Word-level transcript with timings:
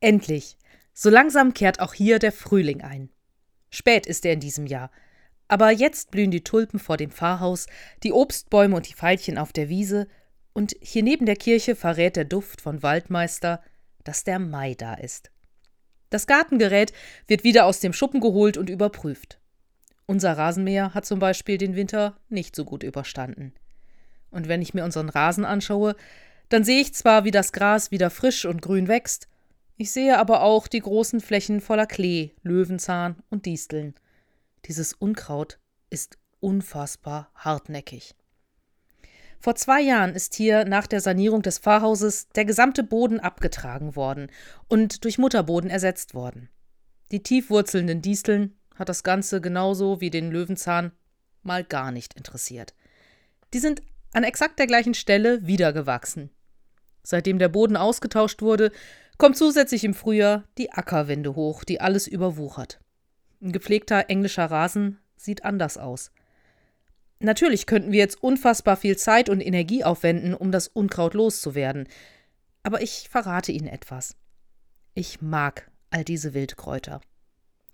Endlich! 0.00 0.56
So 0.92 1.08
langsam 1.08 1.54
kehrt 1.54 1.80
auch 1.80 1.94
hier 1.94 2.18
der 2.18 2.32
Frühling 2.32 2.82
ein. 2.82 3.10
Spät 3.70 4.06
ist 4.06 4.26
er 4.26 4.32
in 4.32 4.40
diesem 4.40 4.66
Jahr. 4.66 4.90
Aber 5.48 5.70
jetzt 5.70 6.10
blühen 6.10 6.30
die 6.30 6.44
Tulpen 6.44 6.78
vor 6.78 6.96
dem 6.96 7.10
Pfarrhaus, 7.10 7.66
die 8.02 8.12
Obstbäume 8.12 8.76
und 8.76 8.88
die 8.88 8.94
Veilchen 8.94 9.38
auf 9.38 9.52
der 9.52 9.68
Wiese, 9.68 10.08
und 10.52 10.74
hier 10.80 11.02
neben 11.02 11.26
der 11.26 11.36
Kirche 11.36 11.76
verrät 11.76 12.16
der 12.16 12.24
Duft 12.24 12.60
von 12.60 12.82
Waldmeister, 12.82 13.62
dass 14.04 14.24
der 14.24 14.38
Mai 14.38 14.74
da 14.74 14.94
ist. 14.94 15.30
Das 16.10 16.26
Gartengerät 16.26 16.92
wird 17.28 17.44
wieder 17.44 17.66
aus 17.66 17.80
dem 17.80 17.92
Schuppen 17.92 18.20
geholt 18.20 18.56
und 18.56 18.68
überprüft. 18.68 19.38
Unser 20.06 20.36
Rasenmäher 20.36 20.92
hat 20.92 21.06
zum 21.06 21.20
Beispiel 21.20 21.56
den 21.56 21.76
Winter 21.76 22.18
nicht 22.28 22.56
so 22.56 22.64
gut 22.64 22.82
überstanden. 22.82 23.54
Und 24.30 24.48
wenn 24.48 24.60
ich 24.60 24.74
mir 24.74 24.84
unseren 24.84 25.08
Rasen 25.08 25.44
anschaue, 25.44 25.94
dann 26.48 26.64
sehe 26.64 26.80
ich 26.80 26.94
zwar, 26.94 27.24
wie 27.24 27.30
das 27.30 27.52
Gras 27.52 27.92
wieder 27.92 28.10
frisch 28.10 28.44
und 28.44 28.60
grün 28.60 28.88
wächst, 28.88 29.28
ich 29.80 29.92
sehe 29.92 30.18
aber 30.18 30.42
auch 30.42 30.68
die 30.68 30.80
großen 30.80 31.20
Flächen 31.22 31.62
voller 31.62 31.86
Klee, 31.86 32.32
Löwenzahn 32.42 33.16
und 33.30 33.46
Disteln. 33.46 33.94
Dieses 34.66 34.92
Unkraut 34.92 35.58
ist 35.88 36.18
unfassbar 36.38 37.30
hartnäckig. 37.34 38.14
Vor 39.38 39.54
zwei 39.54 39.80
Jahren 39.80 40.14
ist 40.14 40.34
hier 40.34 40.66
nach 40.66 40.86
der 40.86 41.00
Sanierung 41.00 41.40
des 41.40 41.60
Pfarrhauses 41.60 42.28
der 42.28 42.44
gesamte 42.44 42.82
Boden 42.82 43.20
abgetragen 43.20 43.96
worden 43.96 44.30
und 44.68 45.02
durch 45.04 45.16
Mutterboden 45.16 45.70
ersetzt 45.70 46.12
worden. 46.12 46.50
Die 47.10 47.22
tiefwurzelnden 47.22 48.02
Disteln 48.02 48.58
hat 48.74 48.90
das 48.90 49.02
Ganze 49.02 49.40
genauso 49.40 50.02
wie 50.02 50.10
den 50.10 50.30
Löwenzahn 50.30 50.92
mal 51.42 51.64
gar 51.64 51.90
nicht 51.90 52.12
interessiert. 52.18 52.74
Die 53.54 53.60
sind 53.60 53.80
an 54.12 54.24
exakt 54.24 54.58
der 54.58 54.66
gleichen 54.66 54.92
Stelle 54.92 55.46
wiedergewachsen. 55.46 56.28
Seitdem 57.02 57.38
der 57.38 57.48
Boden 57.48 57.78
ausgetauscht 57.78 58.42
wurde, 58.42 58.72
kommt 59.20 59.36
zusätzlich 59.36 59.84
im 59.84 59.92
Frühjahr 59.92 60.44
die 60.56 60.72
Ackerwände 60.72 61.36
hoch, 61.36 61.62
die 61.62 61.80
alles 61.80 62.08
überwuchert. 62.08 62.80
Ein 63.42 63.52
gepflegter 63.52 64.06
englischer 64.08 64.46
Rasen 64.46 64.98
sieht 65.14 65.44
anders 65.44 65.76
aus. 65.76 66.10
Natürlich 67.18 67.66
könnten 67.66 67.92
wir 67.92 67.98
jetzt 67.98 68.22
unfassbar 68.22 68.78
viel 68.78 68.96
Zeit 68.96 69.28
und 69.28 69.42
Energie 69.42 69.84
aufwenden, 69.84 70.34
um 70.34 70.50
das 70.50 70.68
Unkraut 70.68 71.12
loszuwerden. 71.12 71.86
Aber 72.62 72.80
ich 72.80 73.08
verrate 73.10 73.52
Ihnen 73.52 73.68
etwas. 73.68 74.16
Ich 74.94 75.20
mag 75.20 75.70
all 75.90 76.02
diese 76.02 76.32
Wildkräuter. 76.32 77.02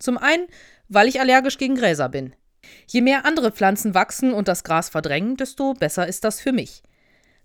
Zum 0.00 0.18
einen, 0.18 0.48
weil 0.88 1.06
ich 1.06 1.20
allergisch 1.20 1.58
gegen 1.58 1.76
Gräser 1.76 2.08
bin. 2.08 2.34
Je 2.88 3.02
mehr 3.02 3.24
andere 3.24 3.52
Pflanzen 3.52 3.94
wachsen 3.94 4.32
und 4.34 4.48
das 4.48 4.64
Gras 4.64 4.88
verdrängen, 4.88 5.36
desto 5.36 5.74
besser 5.74 6.08
ist 6.08 6.24
das 6.24 6.40
für 6.40 6.52
mich. 6.52 6.82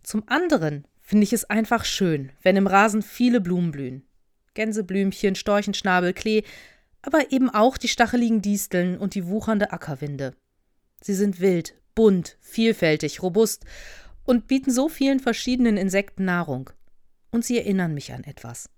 Zum 0.01 0.23
anderen 0.27 0.87
finde 1.11 1.25
ich 1.25 1.33
es 1.33 1.43
einfach 1.43 1.83
schön, 1.83 2.31
wenn 2.41 2.55
im 2.55 2.67
Rasen 2.67 3.01
viele 3.01 3.41
Blumen 3.41 3.71
blühen. 3.71 4.07
Gänseblümchen, 4.53 5.35
Storchenschnabel, 5.35 6.13
Klee, 6.13 6.43
aber 7.01 7.33
eben 7.33 7.49
auch 7.49 7.77
die 7.77 7.89
stacheligen 7.89 8.41
Disteln 8.41 8.97
und 8.97 9.13
die 9.13 9.27
wuchernde 9.27 9.73
Ackerwinde. 9.73 10.33
Sie 11.01 11.13
sind 11.13 11.41
wild, 11.41 11.75
bunt, 11.95 12.37
vielfältig, 12.39 13.21
robust 13.21 13.65
und 14.23 14.47
bieten 14.47 14.71
so 14.71 14.87
vielen 14.87 15.19
verschiedenen 15.19 15.75
Insekten 15.75 16.23
Nahrung. 16.23 16.69
Und 17.29 17.43
sie 17.43 17.57
erinnern 17.57 17.93
mich 17.93 18.13
an 18.13 18.23
etwas. 18.23 18.69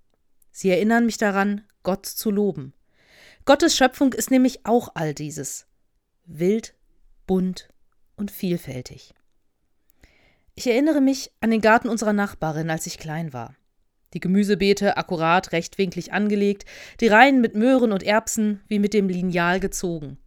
Sie 0.50 0.70
erinnern 0.70 1.06
mich 1.06 1.18
daran, 1.18 1.62
Gott 1.84 2.04
zu 2.04 2.32
loben. 2.32 2.74
Gottes 3.44 3.76
Schöpfung 3.76 4.12
ist 4.12 4.32
nämlich 4.32 4.66
auch 4.66 4.88
all 4.96 5.14
dieses. 5.14 5.68
Wild, 6.24 6.74
bunt 7.28 7.68
und 8.16 8.32
vielfältig. 8.32 9.14
Ich 10.56 10.68
erinnere 10.68 11.00
mich 11.00 11.32
an 11.40 11.50
den 11.50 11.60
Garten 11.60 11.88
unserer 11.88 12.12
Nachbarin, 12.12 12.70
als 12.70 12.86
ich 12.86 12.98
klein 12.98 13.32
war. 13.32 13.56
Die 14.12 14.20
Gemüsebeete 14.20 14.96
akkurat 14.96 15.50
rechtwinklig 15.50 16.12
angelegt, 16.12 16.64
die 17.00 17.08
Reihen 17.08 17.40
mit 17.40 17.56
Möhren 17.56 17.90
und 17.90 18.04
Erbsen 18.04 18.62
wie 18.68 18.78
mit 18.78 18.94
dem 18.94 19.08
Lineal 19.08 19.58
gezogen. 19.58 20.18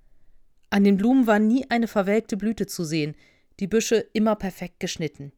An 0.69 0.84
den 0.84 0.97
Blumen 0.97 1.28
war 1.28 1.39
nie 1.39 1.66
eine 1.69 1.88
verwelkte 1.88 2.36
Blüte 2.36 2.67
zu 2.67 2.84
sehen, 2.84 3.16
die 3.62 3.68
Büsche 3.68 4.06
immer 4.12 4.35
perfekt 4.35 4.81
geschnitten. 4.81 5.31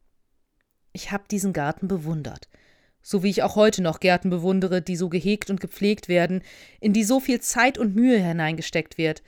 Ich 0.92 1.12
habe 1.12 1.24
diesen 1.30 1.52
Garten 1.52 1.86
bewundert, 1.86 2.48
so 3.00 3.22
wie 3.22 3.30
ich 3.30 3.44
auch 3.44 3.54
heute 3.54 3.82
noch 3.82 4.00
Gärten 4.00 4.28
bewundere, 4.28 4.82
die 4.82 4.96
so 4.96 5.08
gehegt 5.08 5.50
und 5.50 5.60
gepflegt 5.60 6.08
werden, 6.08 6.42
in 6.80 6.92
die 6.92 7.04
so 7.04 7.20
viel 7.20 7.40
Zeit 7.40 7.78
und 7.78 7.94
Mühe 7.94 8.18
hineingesteckt 8.18 8.98
wird. 8.98 9.22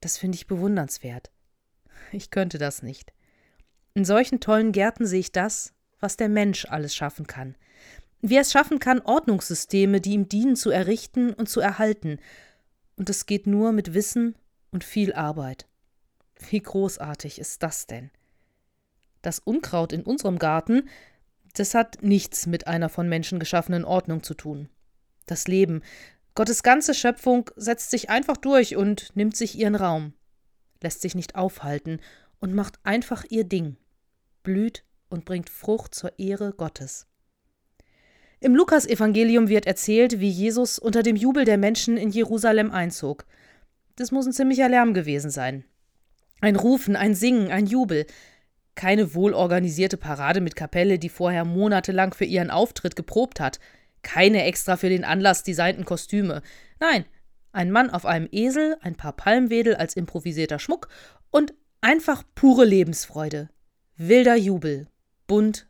Das 0.00 0.16
finde 0.16 0.36
ich 0.36 0.46
bewundernswert. 0.46 1.32
Ich 2.12 2.30
könnte 2.30 2.58
das 2.58 2.84
nicht. 2.84 3.12
In 3.94 4.04
solchen 4.04 4.40
tollen 4.40 4.72
Gärten 4.72 5.06
sehe 5.06 5.20
ich 5.20 5.32
das, 5.32 5.72
was 6.00 6.16
der 6.16 6.28
Mensch 6.28 6.66
alles 6.66 6.94
schaffen 6.94 7.26
kann. 7.26 7.56
Wie 8.20 8.36
er 8.36 8.42
es 8.42 8.52
schaffen 8.52 8.78
kann, 8.78 9.00
Ordnungssysteme, 9.00 10.00
die 10.00 10.12
ihm 10.12 10.28
dienen, 10.28 10.56
zu 10.56 10.70
errichten 10.70 11.32
und 11.32 11.48
zu 11.48 11.60
erhalten. 11.60 12.18
Und 12.96 13.10
es 13.10 13.26
geht 13.26 13.46
nur 13.46 13.72
mit 13.72 13.94
Wissen 13.94 14.34
und 14.70 14.84
viel 14.84 15.12
Arbeit. 15.12 15.66
Wie 16.50 16.60
großartig 16.60 17.38
ist 17.38 17.62
das 17.62 17.86
denn? 17.86 18.10
Das 19.22 19.38
Unkraut 19.38 19.92
in 19.92 20.02
unserem 20.02 20.38
Garten, 20.38 20.88
das 21.54 21.74
hat 21.74 21.98
nichts 22.02 22.46
mit 22.46 22.66
einer 22.66 22.88
von 22.88 23.08
Menschen 23.08 23.38
geschaffenen 23.40 23.84
Ordnung 23.84 24.22
zu 24.22 24.34
tun. 24.34 24.68
Das 25.26 25.48
Leben, 25.48 25.82
Gottes 26.34 26.62
ganze 26.62 26.94
Schöpfung 26.94 27.50
setzt 27.56 27.90
sich 27.90 28.10
einfach 28.10 28.36
durch 28.36 28.76
und 28.76 29.14
nimmt 29.16 29.36
sich 29.36 29.58
ihren 29.58 29.74
Raum, 29.74 30.12
lässt 30.80 31.00
sich 31.00 31.16
nicht 31.16 31.34
aufhalten 31.34 32.00
und 32.40 32.54
macht 32.54 32.78
einfach 32.84 33.24
ihr 33.28 33.44
Ding, 33.44 33.76
blüht 34.42 34.84
und 35.08 35.24
bringt 35.24 35.50
Frucht 35.50 35.94
zur 35.94 36.18
Ehre 36.18 36.52
Gottes. 36.52 37.06
Im 38.40 38.54
Lukasevangelium 38.54 39.48
wird 39.48 39.66
erzählt, 39.66 40.20
wie 40.20 40.30
Jesus 40.30 40.78
unter 40.78 41.02
dem 41.02 41.16
Jubel 41.16 41.44
der 41.44 41.58
Menschen 41.58 41.96
in 41.96 42.10
Jerusalem 42.10 42.70
einzog. 42.70 43.26
Das 43.96 44.12
muss 44.12 44.26
ein 44.26 44.32
ziemlicher 44.32 44.68
Lärm 44.68 44.94
gewesen 44.94 45.30
sein. 45.30 45.64
Ein 46.40 46.54
Rufen, 46.54 46.94
ein 46.94 47.16
Singen, 47.16 47.50
ein 47.50 47.66
Jubel. 47.66 48.06
Keine 48.76 49.12
wohlorganisierte 49.14 49.96
Parade 49.96 50.40
mit 50.40 50.54
Kapelle, 50.54 51.00
die 51.00 51.08
vorher 51.08 51.44
monatelang 51.44 52.14
für 52.14 52.24
ihren 52.24 52.50
Auftritt 52.50 52.94
geprobt 52.94 53.40
hat. 53.40 53.58
Keine 54.02 54.44
extra 54.44 54.76
für 54.76 54.88
den 54.88 55.04
Anlass 55.04 55.42
designten 55.42 55.84
Kostüme. 55.84 56.42
Nein, 56.78 57.06
ein 57.50 57.72
Mann 57.72 57.90
auf 57.90 58.06
einem 58.06 58.28
Esel, 58.30 58.76
ein 58.82 58.94
paar 58.94 59.14
Palmwedel 59.14 59.74
als 59.74 59.96
improvisierter 59.96 60.60
Schmuck 60.60 60.88
und 61.32 61.54
einfach 61.80 62.22
pure 62.34 62.64
Lebensfreude. 62.64 63.50
Wilder 63.96 64.36
Jubel, 64.36 64.86
bunt 65.26 65.68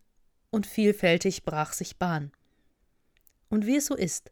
und 0.51 0.67
vielfältig 0.67 1.45
brach 1.45 1.73
sich 1.73 1.99
Bahn. 1.99 2.33
Und 3.49 3.67
wie 3.67 3.77
es 3.77 3.87
so 3.87 3.95
ist, 3.95 4.31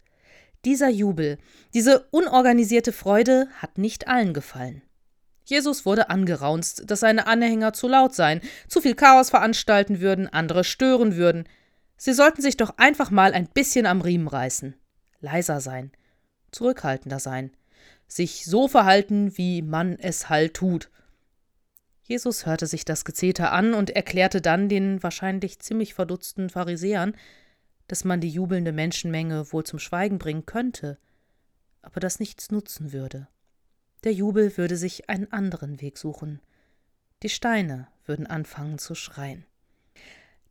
dieser 0.64 0.88
Jubel, 0.88 1.38
diese 1.74 2.08
unorganisierte 2.10 2.92
Freude 2.92 3.48
hat 3.56 3.78
nicht 3.78 4.08
allen 4.08 4.34
gefallen. 4.34 4.82
Jesus 5.44 5.86
wurde 5.86 6.10
angeraunzt, 6.10 6.90
dass 6.90 7.00
seine 7.00 7.26
Anhänger 7.28 7.72
zu 7.72 7.86
laut 7.86 8.14
seien, 8.14 8.40
zu 8.68 8.80
viel 8.80 8.96
Chaos 8.96 9.30
veranstalten 9.30 10.00
würden, 10.00 10.26
andere 10.28 10.64
stören 10.64 11.16
würden. 11.16 11.48
Sie 11.96 12.12
sollten 12.12 12.42
sich 12.42 12.56
doch 12.56 12.76
einfach 12.78 13.10
mal 13.10 13.32
ein 13.32 13.48
bisschen 13.48 13.86
am 13.86 14.00
Riemen 14.00 14.26
reißen, 14.26 14.74
leiser 15.20 15.60
sein, 15.60 15.92
zurückhaltender 16.50 17.20
sein, 17.20 17.52
sich 18.08 18.44
so 18.44 18.66
verhalten, 18.66 19.38
wie 19.38 19.62
man 19.62 19.98
es 20.00 20.28
halt 20.28 20.54
tut. 20.54 20.90
Jesus 22.06 22.46
hörte 22.46 22.68
sich 22.68 22.84
das 22.84 23.04
Gezeter 23.04 23.50
an 23.50 23.74
und 23.74 23.90
erklärte 23.90 24.40
dann 24.40 24.68
den 24.68 25.02
wahrscheinlich 25.02 25.58
ziemlich 25.58 25.92
verdutzten 25.92 26.50
Pharisäern, 26.50 27.16
dass 27.88 28.04
man 28.04 28.20
die 28.20 28.28
jubelnde 28.28 28.70
Menschenmenge 28.70 29.52
wohl 29.52 29.64
zum 29.64 29.80
Schweigen 29.80 30.18
bringen 30.18 30.46
könnte, 30.46 30.98
aber 31.82 31.98
das 31.98 32.20
nichts 32.20 32.52
nutzen 32.52 32.92
würde. 32.92 33.26
Der 34.04 34.12
Jubel 34.12 34.56
würde 34.56 34.76
sich 34.76 35.10
einen 35.10 35.32
anderen 35.32 35.80
Weg 35.80 35.98
suchen. 35.98 36.40
Die 37.24 37.28
Steine 37.28 37.88
würden 38.04 38.28
anfangen 38.28 38.78
zu 38.78 38.94
schreien. 38.94 39.44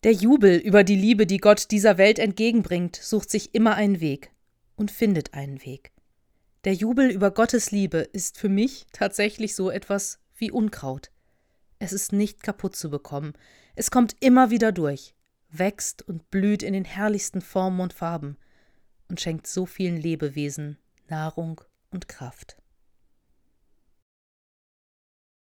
Der 0.04 0.12
Jubel 0.12 0.58
über 0.58 0.84
die 0.84 0.98
Liebe, 0.98 1.26
die 1.26 1.38
Gott 1.38 1.72
dieser 1.72 1.98
Welt 1.98 2.20
entgegenbringt, 2.20 2.98
sucht 2.98 3.30
sich 3.30 3.56
immer 3.56 3.76
einen 3.76 4.02
Weg 4.02 4.32
und 4.76 4.92
findet 4.92 5.34
einen 5.34 5.64
Weg. 5.64 5.94
Der 6.66 6.74
Jubel 6.74 7.10
über 7.10 7.32
Gottes 7.32 7.72
Liebe 7.72 8.00
ist 8.00 8.38
für 8.38 8.50
mich 8.50 8.88
tatsächlich 8.92 9.56
so 9.56 9.70
etwas 9.70 10.20
wie 10.36 10.52
Unkraut. 10.52 11.12
Es 11.86 11.94
ist 11.94 12.14
nicht 12.14 12.42
kaputt 12.42 12.76
zu 12.76 12.90
bekommen. 12.90 13.34
Es 13.76 13.92
kommt 13.92 14.16
immer 14.20 14.50
wieder 14.50 14.72
durch 14.72 15.14
wächst 15.52 16.02
und 16.02 16.32
blüht 16.32 16.64
in 16.64 16.74
den 16.74 16.84
herrlichsten 16.84 17.42
Formen 17.42 17.80
und 17.80 17.94
Farben 17.94 18.38
und 19.08 19.22
schenkt 19.22 19.46
so 19.46 19.68
vielen 19.68 19.96
Lebewesen 19.96 20.80
Nahrung 21.10 21.62
und 21.92 22.08
Kraft. 22.08 22.58